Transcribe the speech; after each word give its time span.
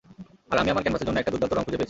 আর 0.51 0.57
আমি 0.61 0.69
আমার 0.73 0.83
ক্যানভাসের 0.83 1.07
জন্য 1.07 1.19
একটা 1.21 1.31
দুর্দান্ত 1.33 1.53
রং 1.53 1.63
খুঁজে 1.65 1.65
পেয়েছি। 1.71 1.79